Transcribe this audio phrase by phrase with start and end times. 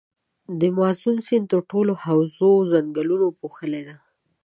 [0.59, 3.95] د مازون سیند ټوله حوزه ځنګلونو پوښلي ده.